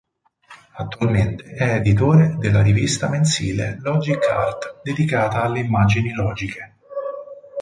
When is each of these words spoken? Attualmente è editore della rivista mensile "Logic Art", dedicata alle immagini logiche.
Attualmente 0.77 1.43
è 1.43 1.73
editore 1.75 2.35
della 2.39 2.63
rivista 2.63 3.07
mensile 3.07 3.77
"Logic 3.81 4.17
Art", 4.31 4.79
dedicata 4.81 5.43
alle 5.43 5.59
immagini 5.59 6.11
logiche. 6.11 6.77